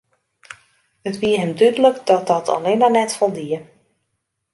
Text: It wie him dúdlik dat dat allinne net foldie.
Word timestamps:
It 1.09 1.17
wie 1.21 1.35
him 1.41 1.51
dúdlik 1.59 1.97
dat 2.09 2.23
dat 2.31 2.45
allinne 2.55 2.89
net 2.95 3.11
foldie. 3.19 3.59